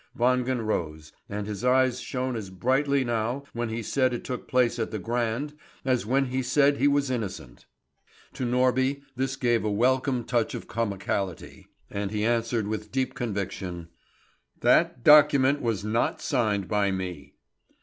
[0.17, 4.79] Wangen rose, and his eyes shone as brightly now when he said it took place
[4.79, 5.53] at the Grand
[5.85, 7.67] as when he said he was innocent.
[8.33, 13.89] To Norby this gave a welcome touch of comicality, and he answered with deep conviction:
[14.61, 17.35] "That document was not signed by me."